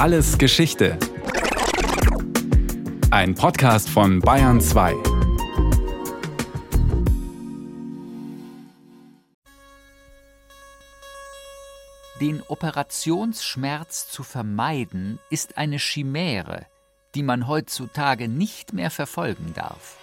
[0.00, 0.98] Alles Geschichte.
[3.10, 4.94] Ein Podcast von Bayern 2.
[12.18, 16.64] Den Operationsschmerz zu vermeiden, ist eine Chimäre,
[17.14, 19.99] die man heutzutage nicht mehr verfolgen darf.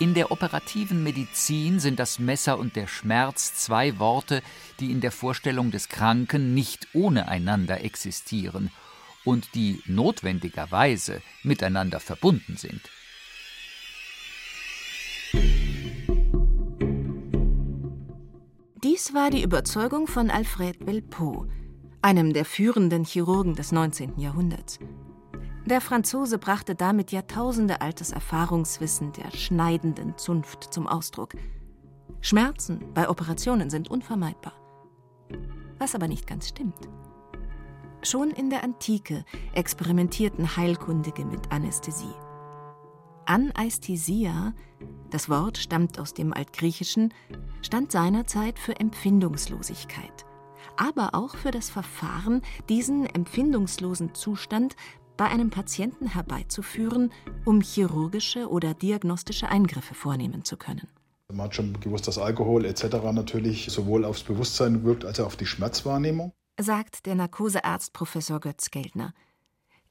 [0.00, 4.42] In der operativen Medizin sind das Messer und der Schmerz zwei Worte,
[4.78, 8.70] die in der Vorstellung des Kranken nicht ohne einander existieren
[9.24, 12.80] und die notwendigerweise miteinander verbunden sind.
[18.84, 21.48] Dies war die Überzeugung von Alfred Belpeau,
[22.02, 24.16] einem der führenden Chirurgen des 19.
[24.20, 24.78] Jahrhunderts.
[25.68, 31.34] Der Franzose brachte damit jahrtausendealtes Erfahrungswissen der schneidenden Zunft zum Ausdruck.
[32.22, 34.54] Schmerzen bei Operationen sind unvermeidbar.
[35.78, 36.88] Was aber nicht ganz stimmt.
[38.02, 42.14] Schon in der Antike experimentierten Heilkundige mit Anästhesie.
[43.26, 44.54] Anästhesia,
[45.10, 47.12] das Wort stammt aus dem Altgriechischen,
[47.60, 50.24] stand seinerzeit für Empfindungslosigkeit,
[50.78, 54.74] aber auch für das Verfahren, diesen empfindungslosen Zustand
[55.18, 57.12] bei einem Patienten herbeizuführen,
[57.44, 60.88] um chirurgische oder diagnostische Eingriffe vornehmen zu können.
[61.30, 62.84] Man hat schon gewusst, dass Alkohol etc.
[63.12, 68.70] natürlich sowohl aufs Bewusstsein wirkt als auch auf die Schmerzwahrnehmung, sagt der Narkosearzt Professor Götz
[68.70, 69.12] Geldner.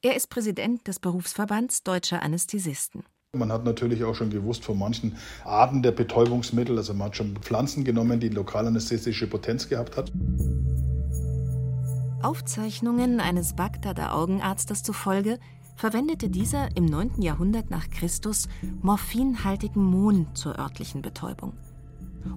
[0.02, 3.04] Er ist Präsident des Berufsverbands Deutscher Anästhesisten.
[3.36, 7.36] Man hat natürlich auch schon gewusst von manchen Arten der Betäubungsmittel, also man hat schon
[7.36, 10.10] Pflanzen genommen, die lokalanästhesische Potenz gehabt hat.
[12.22, 15.38] Aufzeichnungen eines Bagdader Augenarztes zufolge
[15.76, 17.22] verwendete dieser im 9.
[17.22, 18.48] Jahrhundert nach Christus
[18.82, 21.52] morphinhaltigen Mohn zur örtlichen Betäubung.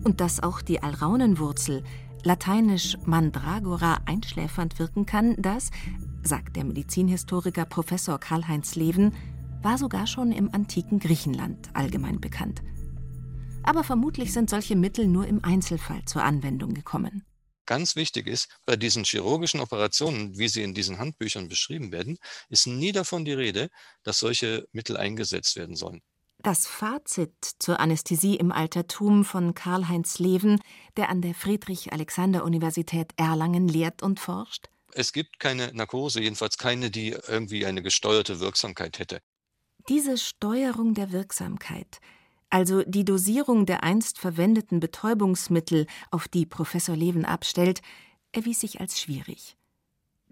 [0.03, 1.83] Und dass auch die Alraunenwurzel,
[2.23, 5.71] lateinisch Mandragora, einschläfernd wirken kann, das,
[6.21, 9.13] sagt der Medizinhistoriker Professor Karl-Heinz Leven,
[9.63, 12.61] war sogar schon im antiken Griechenland allgemein bekannt.
[13.63, 17.23] Aber vermutlich sind solche Mittel nur im Einzelfall zur Anwendung gekommen.
[17.65, 22.17] Ganz wichtig ist, bei diesen chirurgischen Operationen, wie sie in diesen Handbüchern beschrieben werden,
[22.49, 23.69] ist nie davon die Rede,
[24.03, 26.01] dass solche Mittel eingesetzt werden sollen.
[26.39, 30.59] Das Fazit zur Anästhesie im Altertum von Karl-Heinz Leven,
[30.97, 34.69] der an der Friedrich-Alexander-Universität Erlangen lehrt und forscht?
[34.93, 39.21] Es gibt keine Narkose, jedenfalls keine, die irgendwie eine gesteuerte Wirksamkeit hätte.
[39.87, 41.99] Diese Steuerung der Wirksamkeit
[42.51, 47.81] also die Dosierung der einst verwendeten Betäubungsmittel, auf die Professor Leven abstellt,
[48.31, 49.57] erwies sich als schwierig.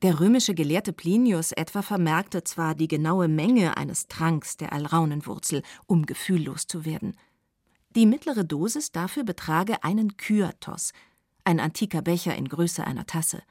[0.02, 6.06] Der römische Gelehrte Plinius etwa vermerkte zwar die genaue Menge eines Tranks der Alraunenwurzel, um
[6.06, 7.18] gefühllos zu werden.
[7.96, 10.94] Die mittlere Dosis dafür betrage einen Kyathos,
[11.44, 13.42] ein antiker Becher in Größe einer Tasse.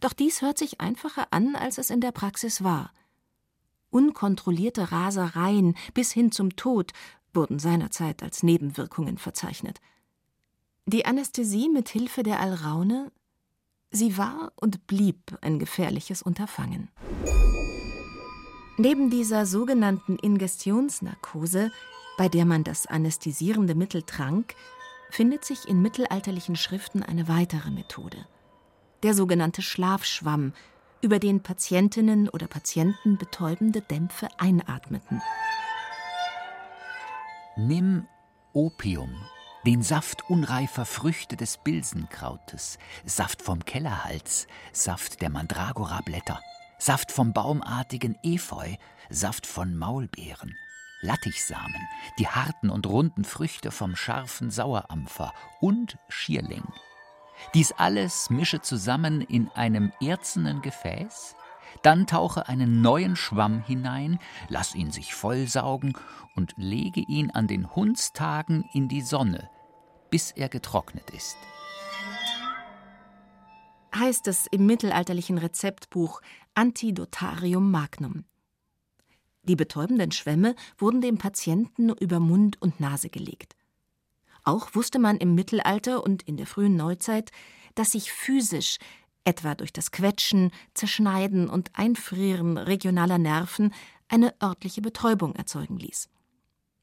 [0.00, 2.92] Doch dies hört sich einfacher an, als es in der Praxis war.
[3.90, 6.92] Unkontrollierte Rasereien bis hin zum Tod
[7.36, 9.80] wurden seinerzeit als Nebenwirkungen verzeichnet.
[10.86, 13.12] Die Anästhesie mit Hilfe der Alraune,
[13.90, 16.88] sie war und blieb ein gefährliches Unterfangen.
[18.78, 21.70] Neben dieser sogenannten Ingestionsnarkose,
[22.18, 24.54] bei der man das anästhesierende Mittel trank,
[25.10, 28.26] findet sich in mittelalterlichen Schriften eine weitere Methode.
[29.02, 30.52] Der sogenannte Schlafschwamm,
[31.02, 35.22] über den Patientinnen oder Patienten betäubende Dämpfe einatmeten.
[37.58, 38.06] Nimm
[38.52, 39.16] Opium,
[39.64, 46.38] den Saft unreifer Früchte des Bilsenkrautes, Saft vom Kellerhals, Saft der Mandragora-Blätter,
[46.78, 48.74] Saft vom baumartigen Efeu,
[49.08, 50.54] Saft von Maulbeeren,
[51.00, 51.80] Lattichsamen,
[52.18, 56.64] die harten und runden Früchte vom scharfen Sauerampfer und Schierling.
[57.54, 61.36] Dies alles mische zusammen in einem erzenen Gefäß,
[61.86, 65.96] dann tauche einen neuen Schwamm hinein, lass ihn sich vollsaugen
[66.34, 69.48] und lege ihn an den Hundstagen in die Sonne,
[70.10, 71.36] bis er getrocknet ist.
[73.94, 76.22] Heißt es im mittelalterlichen Rezeptbuch
[76.54, 78.24] Antidotarium Magnum.
[79.44, 83.54] Die betäubenden Schwämme wurden dem Patienten über Mund und Nase gelegt.
[84.42, 87.30] Auch wusste man im Mittelalter und in der frühen Neuzeit,
[87.76, 88.78] dass sich physisch
[89.26, 93.74] etwa durch das Quetschen, Zerschneiden und Einfrieren regionaler Nerven,
[94.08, 96.08] eine örtliche Betäubung erzeugen ließ.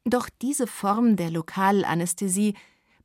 [0.06, 2.56] Doch diese Form der Lokalanästhesie,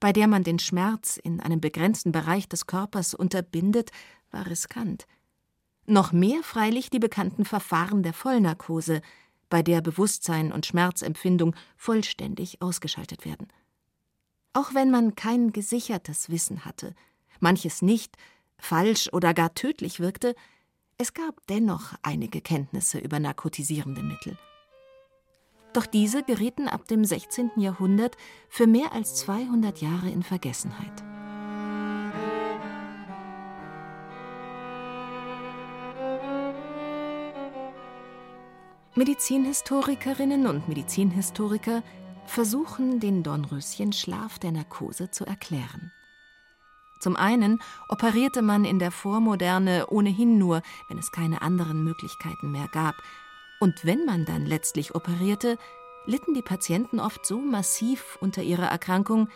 [0.01, 3.91] bei der man den Schmerz in einem begrenzten Bereich des Körpers unterbindet,
[4.33, 5.07] war riskant.
[5.87, 9.01] Noch mehr freilich die bekannten Verfahren der Vollnarkose,
[9.49, 13.49] bei der Bewusstsein und Schmerzempfindung vollständig ausgeschaltet werden.
[14.53, 16.95] Auch wenn man kein gesichertes Wissen hatte,
[17.41, 18.17] manches nicht,
[18.59, 20.35] falsch oder gar tödlich wirkte,
[20.99, 24.37] es gab dennoch einige Kenntnisse über narkotisierende Mittel.
[25.73, 27.53] Doch diese gerieten ab dem 16.
[27.57, 28.17] Jahrhundert
[28.49, 31.05] für mehr als 200 Jahre in Vergessenheit.
[38.97, 41.85] Medizinhistorikerinnen und Medizinhistoriker
[42.27, 45.93] versuchen, den Dornröschenschlaf der Narkose zu erklären.
[46.99, 52.69] Zum einen operierte man in der Vormoderne ohnehin nur, wenn es keine anderen Möglichkeiten mehr
[52.69, 52.95] gab.
[53.61, 55.59] Und wenn man dann letztlich operierte,
[56.07, 59.29] litten die Patienten oft so massiv unter ihrer Erkrankung,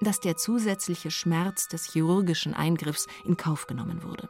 [0.00, 4.28] dass der zusätzliche Schmerz des chirurgischen Eingriffs in Kauf genommen wurde.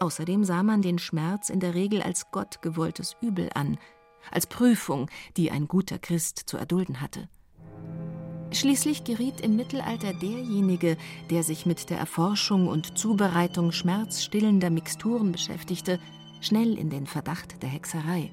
[0.00, 3.78] Außerdem sah man den Schmerz in der Regel als gottgewolltes Übel an,
[4.30, 7.28] als Prüfung, die ein guter Christ zu erdulden hatte.
[8.52, 10.96] Schließlich geriet im Mittelalter derjenige,
[11.30, 15.98] der sich mit der Erforschung und Zubereitung schmerzstillender Mixturen beschäftigte,
[16.40, 18.30] schnell in den Verdacht der Hexerei.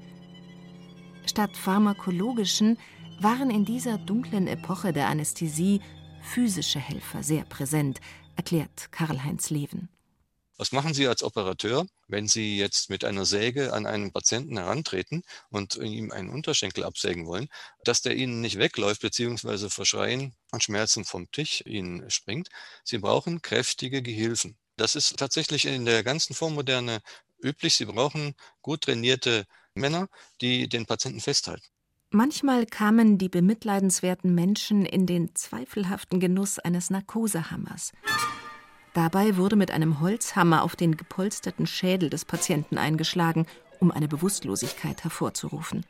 [1.26, 2.78] Statt pharmakologischen
[3.20, 5.80] waren in dieser dunklen Epoche der Anästhesie
[6.20, 8.00] physische Helfer sehr präsent,
[8.36, 9.88] erklärt Karl-Heinz Leven.
[10.56, 15.22] Was machen Sie als Operateur, wenn Sie jetzt mit einer Säge an einen Patienten herantreten
[15.50, 17.48] und ihm einen Unterschenkel absägen wollen,
[17.84, 19.68] dass der Ihnen nicht wegläuft bzw.
[19.68, 22.50] vor Schreien und Schmerzen vom Tisch Ihnen springt?
[22.84, 24.56] Sie brauchen kräftige Gehilfen.
[24.76, 27.00] Das ist tatsächlich in der ganzen Vormoderne
[27.42, 27.74] üblich.
[27.74, 30.08] Sie brauchen gut trainierte Männer,
[30.40, 31.66] die den Patienten festhalten.
[32.10, 37.90] Manchmal kamen die bemitleidenswerten Menschen in den zweifelhaften Genuss eines Narkosehammers.
[38.94, 43.46] Dabei wurde mit einem Holzhammer auf den gepolsterten Schädel des Patienten eingeschlagen,
[43.80, 45.84] um eine Bewusstlosigkeit hervorzurufen.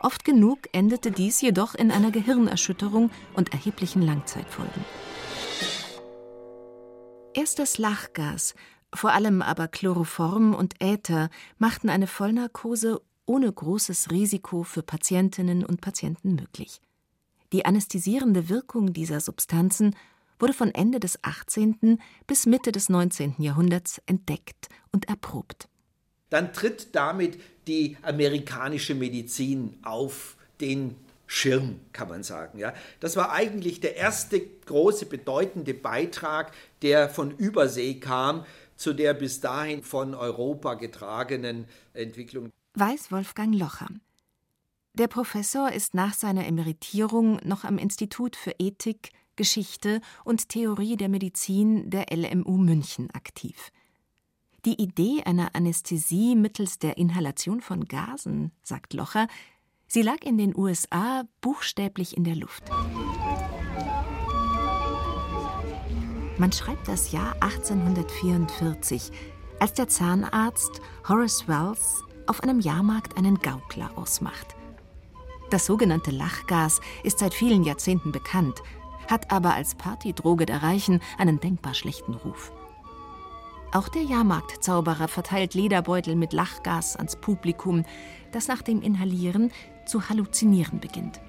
[0.00, 4.84] Oft genug endete dies jedoch in einer Gehirnerschütterung und erheblichen Langzeitfolgen.
[7.34, 8.54] Erst das Lachgas,
[8.92, 15.80] vor allem aber Chloroform und Äther machten eine Vollnarkose ohne großes Risiko für Patientinnen und
[15.80, 16.80] Patienten möglich.
[17.52, 19.94] Die anästhesierende Wirkung dieser Substanzen
[20.38, 22.00] wurde von Ende des 18.
[22.26, 23.36] bis Mitte des 19.
[23.38, 25.68] Jahrhunderts entdeckt und erprobt.
[26.30, 30.96] Dann tritt damit die amerikanische Medizin auf den
[31.26, 32.58] Schirm, kann man sagen.
[32.58, 32.72] Ja.
[33.00, 36.52] Das war eigentlich der erste große, bedeutende Beitrag,
[36.82, 38.46] der von Übersee kam,
[38.76, 42.50] zu der bis dahin von Europa getragenen Entwicklung.
[42.74, 43.88] Weiß Wolfgang Locher.
[44.94, 51.08] Der Professor ist nach seiner Emeritierung noch am Institut für Ethik, Geschichte und Theorie der
[51.08, 53.70] Medizin der LMU München aktiv.
[54.66, 59.28] Die Idee einer Anästhesie mittels der Inhalation von Gasen, sagt Locher,
[59.86, 62.64] sie lag in den USA buchstäblich in der Luft.
[66.36, 69.12] Man schreibt das Jahr 1844,
[69.60, 74.56] als der Zahnarzt Horace Wells auf einem Jahrmarkt einen Gaukler ausmacht.
[75.50, 78.62] Das sogenannte Lachgas ist seit vielen Jahrzehnten bekannt
[79.08, 82.52] hat aber als Partydroge der Reichen einen denkbar schlechten Ruf.
[83.72, 87.84] Auch der Jahrmarktzauberer verteilt Lederbeutel mit Lachgas ans Publikum,
[88.32, 89.50] das nach dem Inhalieren
[89.86, 91.20] zu halluzinieren beginnt.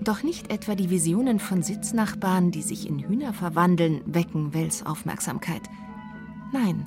[0.00, 5.62] Doch nicht etwa die Visionen von Sitznachbarn, die sich in Hühner verwandeln, wecken Wells Aufmerksamkeit.
[6.52, 6.86] Nein,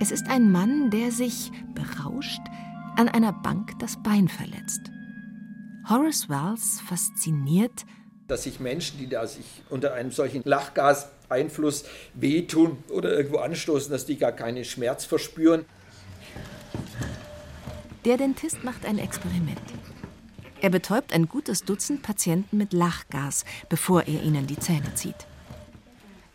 [0.00, 2.40] es ist ein Mann, der sich, berauscht,
[2.96, 4.90] an einer Bank das Bein verletzt.
[5.88, 7.84] Horace Wells fasziniert
[8.30, 11.84] dass sich Menschen, die da sich unter einem solchen Lachgaseinfluss
[12.14, 15.64] wehtun oder irgendwo anstoßen, dass die gar keinen Schmerz verspüren.
[18.04, 19.60] Der Dentist macht ein Experiment.
[20.60, 25.26] Er betäubt ein gutes Dutzend Patienten mit Lachgas, bevor er ihnen die Zähne zieht.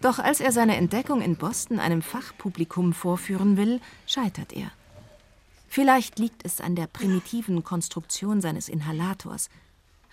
[0.01, 4.71] Doch als er seine Entdeckung in Boston einem Fachpublikum vorführen will, scheitert er.
[5.67, 9.49] Vielleicht liegt es an der primitiven Konstruktion seines Inhalators–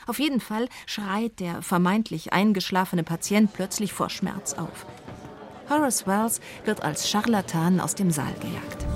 [0.06, 4.86] auf jeden Fall schreit der vermeintlich eingeschlafene Patient plötzlich vor Schmerz auf.
[5.68, 8.86] Horace Wells wird als Scharlatan aus dem Saal gejagt.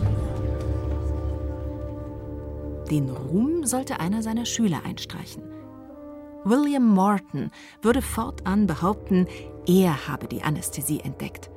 [2.90, 5.42] Den Ruhm sollte einer seiner Schüler einstreichen.
[6.44, 7.50] William Morton
[7.82, 9.26] würde fortan behaupten,
[9.66, 11.50] er habe die Anästhesie entdeckt.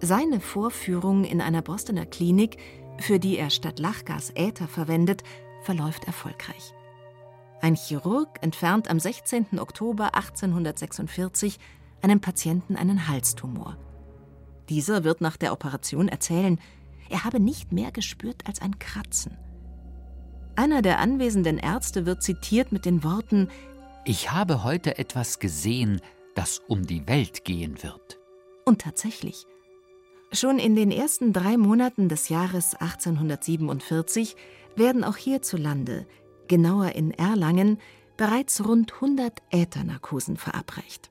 [0.00, 2.58] Seine Vorführung in einer Bostoner Klinik,
[2.98, 5.24] für die er statt Lachgas Äther verwendet,
[5.62, 6.72] verläuft erfolgreich.
[7.62, 9.60] Ein Chirurg entfernt am 16.
[9.60, 11.60] Oktober 1846
[12.02, 13.78] einem Patienten einen Halstumor.
[14.68, 16.58] Dieser wird nach der Operation erzählen,
[17.08, 19.38] er habe nicht mehr gespürt als ein Kratzen.
[20.56, 23.48] Einer der anwesenden Ärzte wird zitiert mit den Worten
[24.04, 26.00] Ich habe heute etwas gesehen,
[26.34, 28.18] das um die Welt gehen wird.
[28.64, 29.46] Und tatsächlich.
[30.32, 34.34] Schon in den ersten drei Monaten des Jahres 1847
[34.74, 36.06] werden auch hierzulande,
[36.52, 37.78] genauer in Erlangen,
[38.18, 41.10] bereits rund 100 Äthernarkosen verabreicht.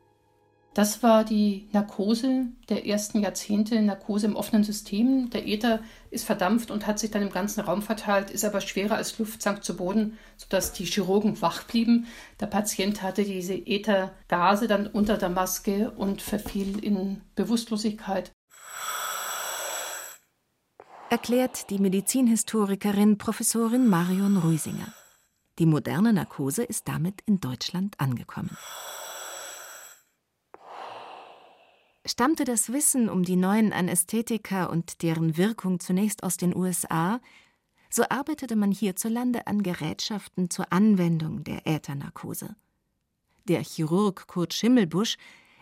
[0.75, 5.31] Das war die Narkose der ersten Jahrzehnte, Narkose im offenen System.
[5.31, 5.79] Der Äther
[6.11, 9.41] ist verdampft und hat sich dann im ganzen Raum verteilt, ist aber schwerer als Luft,
[9.41, 12.05] sank zu Boden, sodass die Chirurgen wach blieben.
[12.39, 18.31] Der Patient hatte diese Äthergase dann unter der Maske und verfiel in Bewusstlosigkeit.
[21.09, 24.93] Erklärt die Medizinhistorikerin Professorin Marion Rüsinger.
[25.61, 28.57] Die moderne Narkose ist damit in Deutschland angekommen.
[32.03, 37.21] Stammte das Wissen um die neuen Anästhetika und deren Wirkung zunächst aus den USA,
[37.91, 42.55] so arbeitete man hierzulande an Gerätschaften zur Anwendung der Äthernarkose.
[43.47, 45.17] Der Chirurg Kurt Schimmelbusch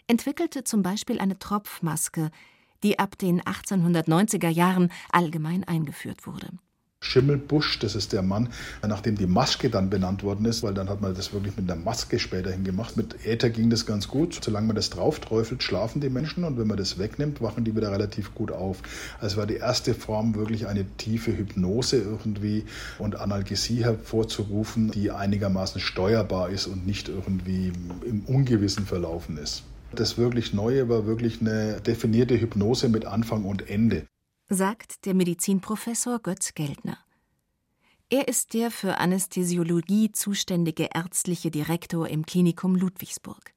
[0.07, 2.31] entwickelte zum Beispiel eine Tropfmaske,
[2.83, 6.57] die ab den 1890er Jahren allgemein eingeführt wurde.
[7.09, 8.49] Schimmelbusch, das ist der Mann,
[8.87, 11.81] nachdem die Maske dann benannt worden ist, weil dann hat man das wirklich mit einer
[11.81, 12.97] Maske späterhin gemacht.
[12.97, 14.39] Mit Äther ging das ganz gut.
[14.43, 17.75] Solange man das drauf träufelt, schlafen die Menschen und wenn man das wegnimmt, wachen die
[17.75, 18.83] wieder relativ gut auf.
[19.19, 22.65] Also war die erste Form wirklich eine tiefe Hypnose irgendwie
[22.99, 27.71] und Analgesie hervorzurufen, die einigermaßen steuerbar ist und nicht irgendwie
[28.05, 29.63] im Ungewissen verlaufen ist.
[29.95, 34.05] Das wirklich Neue war wirklich eine definierte Hypnose mit Anfang und Ende
[34.49, 36.97] sagt der Medizinprofessor Götz Geldner.
[38.09, 43.53] Er ist der für Anästhesiologie zuständige ärztliche Direktor im Klinikum Ludwigsburg.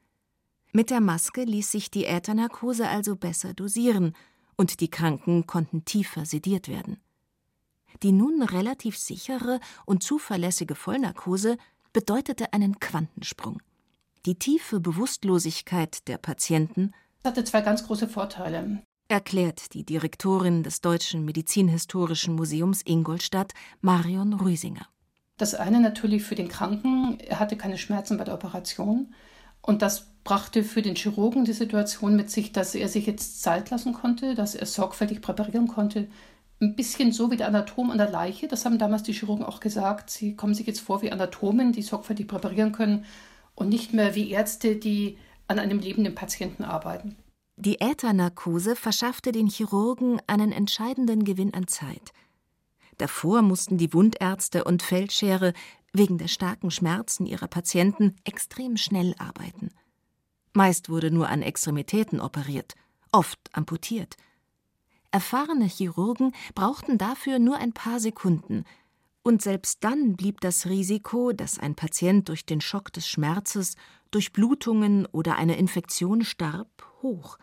[0.72, 4.14] Mit der Maske ließ sich die Äthernarkose also besser dosieren
[4.56, 6.98] und die Kranken konnten tiefer sediert werden.
[8.02, 11.56] Die nun relativ sichere und zuverlässige Vollnarkose
[11.94, 13.62] bedeutete einen Quantensprung.
[14.26, 16.92] Die tiefe Bewusstlosigkeit der Patienten
[17.24, 23.52] hatte zwei ganz große Vorteile erklärt die Direktorin des Deutschen Medizinhistorischen Museums Ingolstadt,
[23.82, 24.86] Marion Rüsinger.
[25.36, 29.14] Das eine natürlich für den Kranken, er hatte keine Schmerzen bei der Operation.
[29.60, 33.68] Und das brachte für den Chirurgen die Situation mit sich, dass er sich jetzt Zeit
[33.68, 36.08] lassen konnte, dass er sorgfältig präparieren konnte.
[36.62, 39.60] Ein bisschen so wie der Anatom an der Leiche, das haben damals die Chirurgen auch
[39.60, 40.08] gesagt.
[40.08, 43.04] Sie kommen sich jetzt vor wie Anatomen, die sorgfältig präparieren können
[43.54, 47.16] und nicht mehr wie Ärzte, die an einem lebenden Patienten arbeiten.
[47.64, 52.12] Die Äthernarkose verschaffte den Chirurgen einen entscheidenden Gewinn an Zeit.
[52.98, 55.52] Davor mussten die Wundärzte und Feldschere
[55.92, 59.68] wegen der starken Schmerzen ihrer Patienten extrem schnell arbeiten.
[60.52, 62.74] Meist wurde nur an Extremitäten operiert,
[63.12, 64.16] oft amputiert.
[65.12, 68.64] Erfahrene Chirurgen brauchten dafür nur ein paar Sekunden,
[69.22, 73.76] und selbst dann blieb das Risiko, dass ein Patient durch den Schock des Schmerzes,
[74.10, 76.68] durch Blutungen oder eine Infektion starb,
[77.02, 77.38] hoch.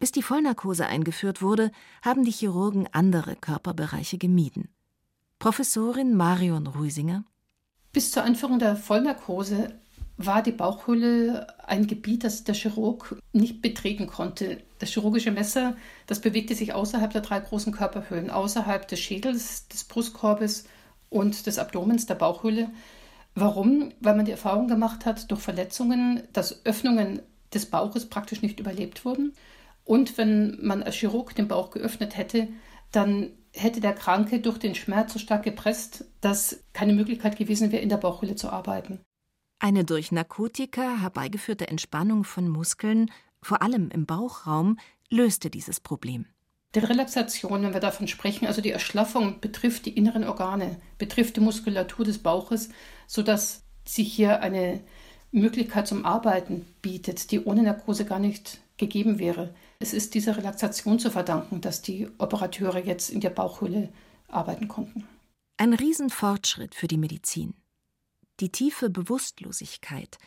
[0.00, 4.70] Bis die Vollnarkose eingeführt wurde, haben die Chirurgen andere Körperbereiche gemieden.
[5.38, 7.24] Professorin Marion Rüsinger
[7.92, 9.74] Bis zur Einführung der Vollnarkose
[10.16, 14.62] war die Bauchhöhle ein Gebiet, das der Chirurg nicht betreten konnte.
[14.78, 15.76] Das chirurgische Messer,
[16.06, 20.64] das bewegte sich außerhalb der drei großen Körperhöhlen, außerhalb des Schädels, des Brustkorbes
[21.10, 22.70] und des Abdomens, der Bauchhöhle.
[23.34, 23.92] Warum?
[24.00, 27.20] Weil man die Erfahrung gemacht hat, durch Verletzungen, dass Öffnungen
[27.52, 29.34] des Bauches praktisch nicht überlebt wurden.
[29.90, 32.46] Und wenn man als Chirurg den Bauch geöffnet hätte,
[32.92, 37.82] dann hätte der Kranke durch den Schmerz so stark gepresst, dass keine Möglichkeit gewesen wäre,
[37.82, 39.00] in der Bauchhöhle zu arbeiten.
[39.58, 43.10] Eine durch Narkotika herbeigeführte Entspannung von Muskeln,
[43.42, 44.78] vor allem im Bauchraum,
[45.08, 46.26] löste dieses Problem.
[46.76, 51.40] Die Relaxation, wenn wir davon sprechen, also die Erschlaffung, betrifft die inneren Organe, betrifft die
[51.40, 52.68] Muskulatur des Bauches,
[53.08, 54.84] sodass sich hier eine
[55.32, 59.54] Möglichkeit zum Arbeiten bietet, die ohne Narkose gar nicht gegeben wäre.
[59.78, 63.90] Es ist dieser Relaxation zu verdanken, dass die Operateure jetzt in der Bauchhöhle
[64.26, 65.04] arbeiten konnten.
[65.56, 67.54] Ein Riesenfortschritt für die Medizin.
[68.40, 70.18] Die tiefe Bewusstlosigkeit,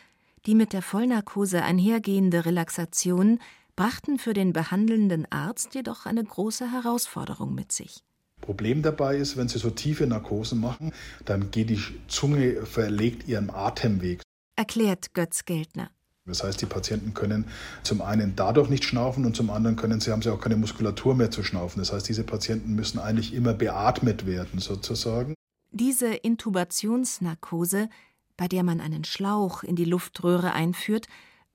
[0.45, 3.39] die mit der Vollnarkose einhergehende Relaxation
[3.75, 8.03] brachten für den behandelnden Arzt jedoch eine große Herausforderung mit sich.
[8.39, 10.93] Problem dabei ist, wenn Sie so tiefe Narkosen machen,
[11.25, 14.22] dann geht die Zunge verlegt ihren Atemweg
[14.55, 15.89] erklärt Götz Geldner.
[16.25, 17.46] Das heißt, die Patienten können
[17.84, 21.15] zum einen dadurch nicht schnaufen und zum anderen können sie, haben sie auch keine Muskulatur
[21.15, 21.80] mehr zu schnaufen.
[21.80, 25.34] Das heißt, diese Patienten müssen eigentlich immer beatmet werden, sozusagen.
[25.72, 27.89] Diese Intubationsnarkose,
[28.38, 31.08] bei der man einen Schlauch in die Luftröhre einführt,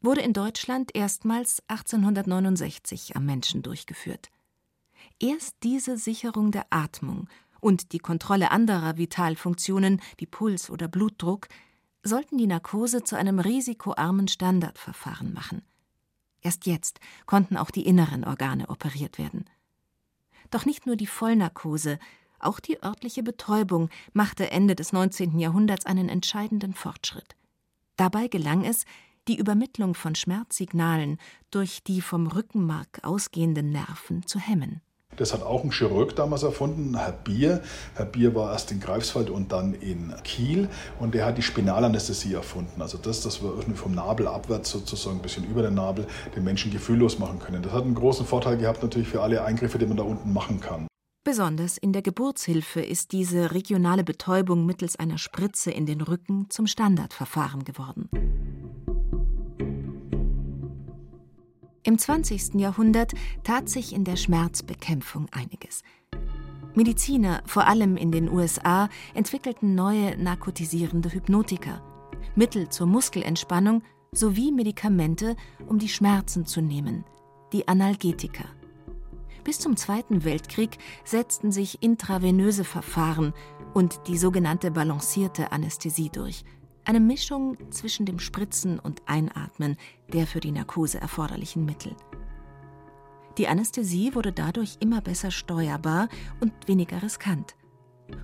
[0.03, 4.29] wurde in Deutschland erstmals 1869 am Menschen durchgeführt.
[5.19, 7.29] Erst diese Sicherung der Atmung
[7.61, 11.49] und die Kontrolle anderer Vitalfunktionen wie Puls oder Blutdruck
[12.09, 15.63] sollten die Narkose zu einem risikoarmen Standardverfahren machen.
[16.41, 19.45] Erst jetzt konnten auch die inneren Organe operiert werden.
[20.51, 21.99] Doch nicht nur die Vollnarkose,
[22.41, 25.39] auch die örtliche Betäubung machte Ende des 19.
[25.39, 27.37] Jahrhunderts einen entscheidenden Fortschritt.
[27.97, 28.85] Dabei gelang es,
[29.27, 31.19] die Übermittlung von Schmerzsignalen
[31.51, 34.81] durch die vom Rückenmark ausgehenden Nerven zu hemmen.
[35.19, 37.61] Das hat auch ein Chirurg damals erfunden, Herr Bier.
[37.95, 40.69] Herr Bier war erst in Greifswald und dann in Kiel
[41.01, 42.81] und der hat die Spinalanästhesie erfunden.
[42.81, 46.07] Also das, dass wir vom Nabel abwärts sozusagen ein bisschen über den Nabel
[46.37, 47.63] den Menschen gefühllos machen können.
[47.63, 50.61] Das hat einen großen Vorteil gehabt natürlich für alle Eingriffe, die man da unten machen
[50.61, 50.87] kann.
[51.25, 56.67] Besonders in der Geburtshilfe ist diese regionale Betäubung mittels einer Spritze in den Rücken zum
[56.67, 58.09] Standardverfahren geworden.
[61.89, 62.57] Im 20.
[62.57, 63.15] Jahrhundert
[63.45, 65.83] tat sich in der Schmerzbekämpfung einiges.
[66.75, 71.81] Mediziner, vor allem in den USA, entwickelten neue narkotisierende Hypnotika,
[72.35, 75.35] Mittel zur Muskelentspannung sowie Medikamente,
[75.67, 77.07] um die Schmerzen zu nehmen,
[77.55, 78.45] die Analgetika.
[79.43, 83.33] Bis zum Zweiten Weltkrieg setzten sich intravenöse Verfahren
[83.73, 86.45] und die sogenannte balancierte Anästhesie durch–
[86.89, 89.77] eine Mischung zwischen dem Spritzen und Einatmen
[90.15, 91.95] der für die Narkose erforderlichen Mittel.
[93.37, 96.09] Die Anästhesie wurde dadurch immer besser steuerbar
[96.41, 97.55] und weniger riskant.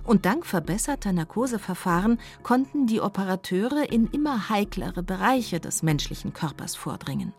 [0.03, 7.33] Und dank verbesserter Narkoseverfahren konnten die Operateure in immer heiklere Bereiche des menschlichen Körpers vordringen.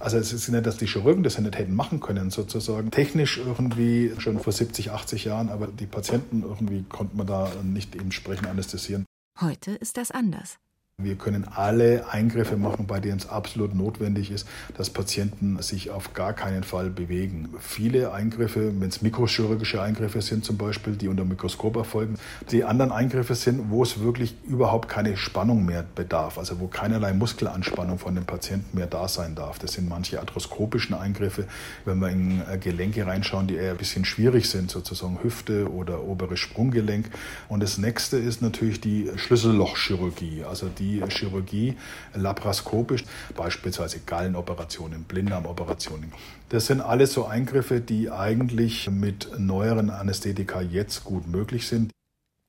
[0.00, 2.90] Also es ist nicht, dass die Chirurgen das nicht hätten machen können, sozusagen.
[2.90, 7.94] Technisch irgendwie schon vor 70, 80 Jahren, aber die Patienten irgendwie konnte man da nicht
[7.94, 9.04] entsprechend anästhesieren.
[9.40, 10.58] Heute ist das anders.
[11.02, 14.46] Wir können alle Eingriffe machen, bei denen es absolut notwendig ist,
[14.76, 17.48] dass Patienten sich auf gar keinen Fall bewegen.
[17.58, 22.18] Viele Eingriffe, wenn es mikrochirurgische Eingriffe sind zum Beispiel, die unter Mikroskop erfolgen,
[22.50, 27.12] die anderen Eingriffe sind, wo es wirklich überhaupt keine Spannung mehr bedarf, also wo keinerlei
[27.14, 29.58] Muskelanspannung von dem Patienten mehr da sein darf.
[29.58, 31.46] Das sind manche arthroskopischen Eingriffe,
[31.84, 36.04] wenn wir in äh, Gelenke reinschauen, die eher ein bisschen schwierig sind, sozusagen Hüfte oder
[36.04, 37.10] oberes Sprunggelenk.
[37.48, 41.76] Und das nächste ist natürlich die Schlüssellochchirurgie, also die die Chirurgie
[42.14, 43.04] laparoskopisch,
[43.36, 46.12] beispielsweise Gallenoperationen, Blinddarmoperationen.
[46.48, 51.92] Das sind alles so Eingriffe, die eigentlich mit neueren Anästhetika jetzt gut möglich sind.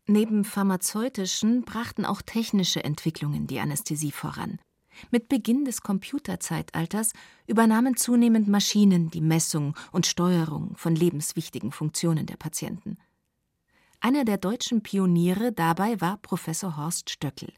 [0.07, 4.59] Neben pharmazeutischen brachten auch technische Entwicklungen die Anästhesie voran.
[5.11, 7.13] Mit Beginn des Computerzeitalters
[7.47, 12.97] übernahmen zunehmend Maschinen die Messung und Steuerung von lebenswichtigen Funktionen der Patienten.
[14.01, 17.53] Einer der deutschen Pioniere dabei war Professor Horst Stöckel.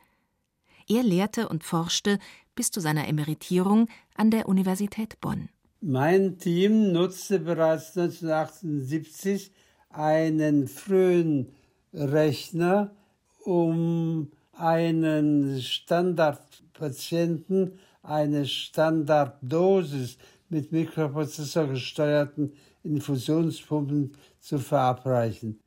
[0.88, 2.20] Er lehrte und forschte
[2.56, 5.50] bis zu seiner Emeritierung an der Universität Bonn.
[5.82, 9.52] Mein Team nutzte bereits 1978
[9.90, 11.54] einen frühen
[11.94, 12.96] Rechner,
[13.44, 20.18] um einen Standardpatienten eine Standarddosis
[20.50, 25.60] mit Mikroprozessor gesteuerten Infusionspumpen zu verabreichen.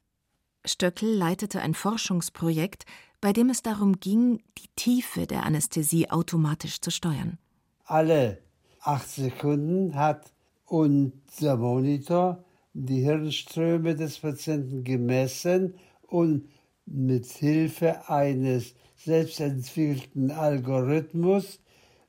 [0.64, 2.84] Stöckel leitete ein Forschungsprojekt,
[3.20, 7.38] bei dem es darum ging, die Tiefe der Anästhesie automatisch zu steuern.
[7.84, 8.38] Alle
[8.80, 10.32] acht Sekunden hat
[10.66, 16.48] unser Monitor die Hirnströme des Patienten gemessen und
[16.86, 21.60] mit Hilfe eines selbstentwickelten Algorithmus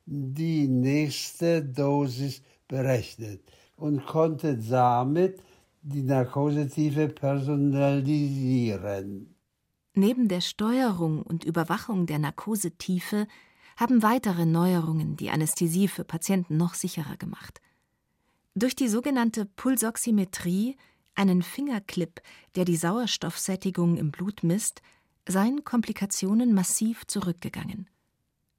[0.06, 3.42] die nächste Dosis berechnet
[3.76, 5.42] und konnte damit
[5.82, 9.36] die Narkosetiefe personalisieren.
[9.94, 13.28] Neben der Steuerung und Überwachung der Narkosetiefe
[13.76, 17.62] haben weitere Neuerungen die Anästhesie für Patienten noch sicherer gemacht.
[18.56, 20.76] Durch die sogenannte Pulsoximetrie,
[21.16, 22.22] einen Fingerclip,
[22.56, 24.82] der die Sauerstoffsättigung im Blut misst,
[25.28, 27.90] seien Komplikationen massiv zurückgegangen.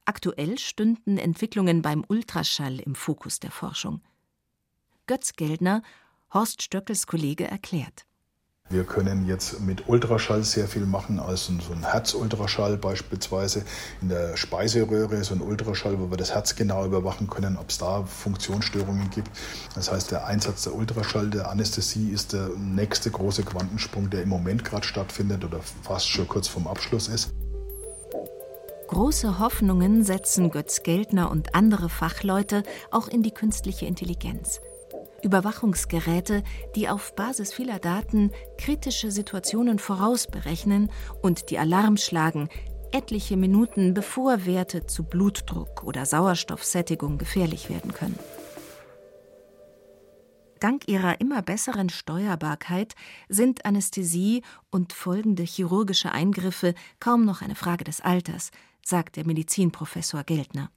[0.05, 4.01] Aktuell stünden Entwicklungen beim Ultraschall im Fokus der Forschung.
[5.07, 5.83] Götz Geldner,
[6.33, 8.07] Horst Stöckels Kollege, erklärt.
[8.73, 13.65] Wir können jetzt mit Ultraschall sehr viel machen, also so ein Herzultraschall beispielsweise
[14.01, 17.79] in der Speiseröhre, so ein Ultraschall, wo wir das Herz genau überwachen können, ob es
[17.79, 19.29] da Funktionsstörungen gibt.
[19.75, 24.29] Das heißt, der Einsatz der Ultraschall, der Anästhesie ist der nächste große Quantensprung, der im
[24.29, 27.31] Moment gerade stattfindet oder fast schon kurz vorm Abschluss ist.
[28.87, 34.61] Große Hoffnungen setzen Götz Geldner und andere Fachleute auch in die künstliche Intelligenz.
[35.23, 36.43] Überwachungsgeräte,
[36.75, 40.91] die auf Basis vieler Daten kritische Situationen vorausberechnen
[41.23, 42.49] und die Alarm schlagen,
[42.93, 48.19] etliche Minuten bevor Werte zu Blutdruck oder Sauerstoffsättigung gefährlich werden können.
[50.61, 52.95] Dank ihrer immer besseren Steuerbarkeit
[53.31, 58.51] sind Anästhesie und folgende chirurgische Eingriffe kaum noch eine Frage des Alters,
[58.85, 60.71] sagt der Medizinprofessor Geldner.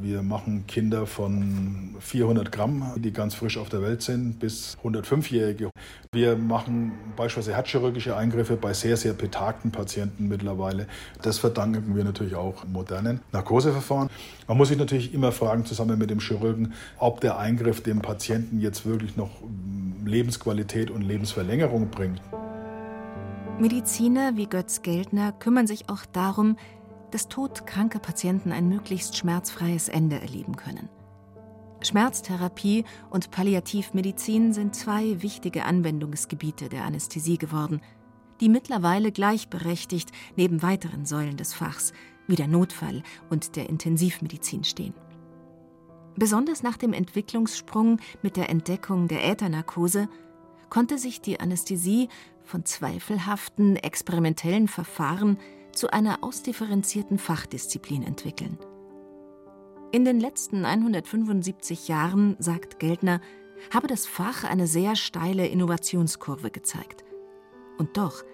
[0.00, 5.70] Wir machen Kinder von 400 Gramm, die ganz frisch auf der Welt sind, bis 105-Jährige.
[6.12, 10.86] Wir machen beispielsweise herzchirurgische Eingriffe bei sehr, sehr betagten Patienten mittlerweile.
[11.22, 14.10] Das verdanken wir natürlich auch modernen Narkoseverfahren.
[14.46, 18.60] Man muss sich natürlich immer fragen, zusammen mit dem Chirurgen, ob der Eingriff dem Patienten
[18.60, 19.30] jetzt wirklich noch
[20.04, 22.20] Lebensqualität und Lebensverlängerung bringt.
[23.58, 26.56] Mediziner wie Götz Geldner kümmern sich auch darum,
[27.10, 30.88] dass todkranke Patienten ein möglichst schmerzfreies Ende erleben können.
[31.82, 37.80] Schmerztherapie und Palliativmedizin sind zwei wichtige Anwendungsgebiete der Anästhesie geworden,
[38.40, 41.92] die mittlerweile gleichberechtigt neben weiteren Säulen des Fachs
[42.26, 44.94] wie der Notfall und der Intensivmedizin stehen.
[46.16, 50.08] Besonders nach dem Entwicklungssprung mit der Entdeckung der Äthernarkose
[50.70, 52.08] konnte sich die Anästhesie
[52.42, 55.38] von zweifelhaften experimentellen Verfahren
[55.76, 58.58] zu einer ausdifferenzierten Fachdisziplin entwickeln.
[59.92, 63.20] In den letzten 175 Jahren, sagt Geldner,
[63.72, 67.04] habe das Fach eine sehr steile Innovationskurve gezeigt.
[67.78, 68.24] Und doch,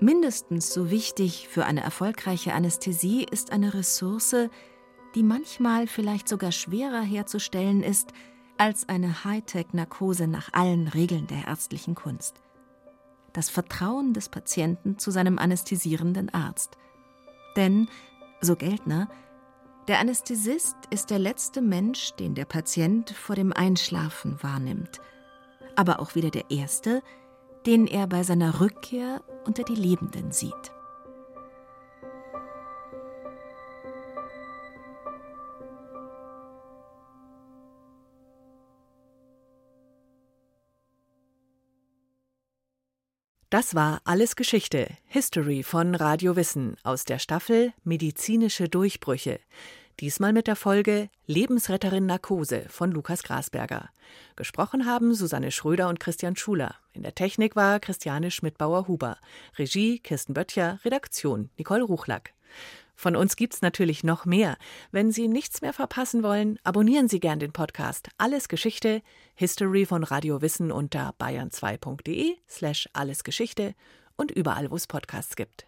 [0.00, 4.48] mindestens so wichtig für eine erfolgreiche Anästhesie ist eine Ressource,
[5.14, 8.12] die manchmal vielleicht sogar schwerer herzustellen ist
[8.58, 12.40] als eine Hightech-Narkose nach allen Regeln der ärztlichen Kunst
[13.36, 16.78] das Vertrauen des Patienten zu seinem anästhesierenden Arzt.
[17.56, 17.88] Denn,
[18.40, 19.08] so Geldner,
[19.88, 25.00] der Anästhesist ist der letzte Mensch, den der Patient vor dem Einschlafen wahrnimmt,
[25.76, 27.02] aber auch wieder der erste,
[27.66, 30.72] den er bei seiner Rückkehr unter die Lebenden sieht.
[43.56, 49.40] Das war Alles Geschichte, History von Radio Wissen aus der Staffel Medizinische Durchbrüche.
[49.98, 53.88] Diesmal mit der Folge Lebensretterin Narkose von Lukas Grasberger.
[54.36, 56.74] Gesprochen haben Susanne Schröder und Christian Schuler.
[56.92, 59.16] In der Technik war Christiane Schmidbauer-Huber.
[59.56, 62.34] Regie Kirsten Böttcher, Redaktion Nicole Ruchlack.
[62.96, 64.56] Von uns gibt's natürlich noch mehr.
[64.90, 69.02] Wenn Sie nichts mehr verpassen wollen, abonnieren Sie gern den Podcast Alles Geschichte,
[69.34, 73.74] History von Radio Wissen unter bayern2.de slash allesgeschichte
[74.16, 75.64] und überall, wo es Podcasts gibt.